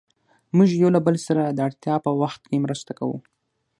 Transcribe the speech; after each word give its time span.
موږ 0.55 0.69
يو 0.81 0.89
له 0.95 0.99
بل 1.05 1.15
سره 1.27 1.41
د 1.45 1.59
اړتیا 1.67 1.95
په 2.05 2.11
وخت 2.21 2.41
کې 2.49 2.63
مرسته 2.65 2.91
کوو. 2.99 3.17